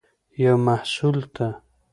یو 0.43 0.55
محصول 0.67 1.15
ته 1.33 1.47